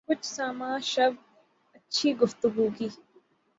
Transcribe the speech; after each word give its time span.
کچھ 0.09 0.25
سامان 0.27 0.79
شب 0.83 1.13
اچھی 1.75 2.09
گفتگو 2.21 2.67
کی 2.77 2.87